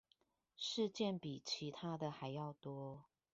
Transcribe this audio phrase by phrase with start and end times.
[0.57, 3.03] 事件比其他的還要多